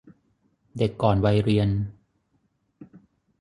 [0.77, 1.69] เด็กก่อนวัยเรียน